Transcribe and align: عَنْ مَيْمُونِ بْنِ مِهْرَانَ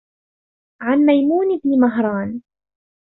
عَنْ 0.81 0.97
مَيْمُونِ 1.05 1.57
بْنِ 1.57 1.79
مِهْرَانَ 1.79 2.41